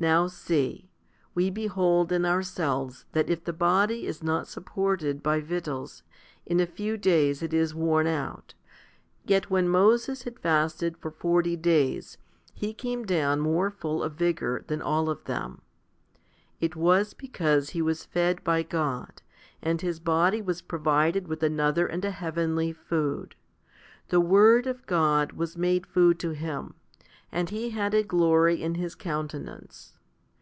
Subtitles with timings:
[0.00, 0.88] Now see;
[1.34, 6.04] we behold in ourselves that if the body is not supported by victuals,
[6.46, 8.54] in a few days it is worn out;
[9.24, 12.16] yet when Moses had fasted for forty days,
[12.54, 15.62] he came down more full of vigour than all of them.
[16.60, 19.20] It was because he was fed by God,
[19.60, 23.34] and his body was provided with another and a heavenly food.
[24.10, 26.74] The Word of God was made food to him,
[27.30, 29.92] and he had a glory in his countenance.